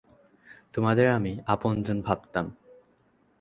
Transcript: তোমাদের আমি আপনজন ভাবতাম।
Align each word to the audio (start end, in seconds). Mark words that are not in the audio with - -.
তোমাদের 0.73 1.09
আমি 1.09 1.39
আপনজন 1.47 2.01
ভাবতাম। 2.01 2.45